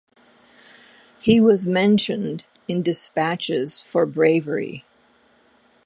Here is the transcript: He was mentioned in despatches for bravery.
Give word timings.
He 1.19 1.39
was 1.39 1.67
mentioned 1.67 2.45
in 2.67 2.81
despatches 2.81 3.83
for 3.83 4.07
bravery. 4.07 4.83